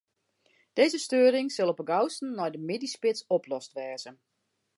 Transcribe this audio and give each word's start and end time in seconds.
Dizze 0.73 0.97
steuring 1.05 1.47
sil 1.53 1.71
op 1.73 1.79
'en 1.79 1.89
gausten 1.91 2.29
nei 2.37 2.49
de 2.55 2.61
middeisspits 2.69 3.21
oplost 3.35 3.71
wêze. 3.77 4.11